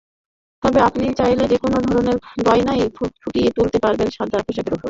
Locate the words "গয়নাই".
2.47-2.81